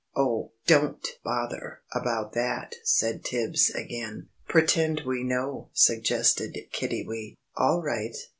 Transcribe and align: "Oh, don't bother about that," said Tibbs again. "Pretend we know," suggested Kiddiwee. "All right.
"Oh, 0.15 0.53
don't 0.65 1.05
bother 1.23 1.81
about 1.93 2.33
that," 2.33 2.73
said 2.83 3.23
Tibbs 3.23 3.69
again. 3.69 4.29
"Pretend 4.47 5.01
we 5.05 5.23
know," 5.23 5.69
suggested 5.73 6.57
Kiddiwee. 6.73 7.37
"All 7.55 7.83
right. 7.83 8.15